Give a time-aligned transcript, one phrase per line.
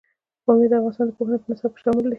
[0.45, 2.09] پامیر د افغانستان د پوهنې په نصاب کې شامل دی.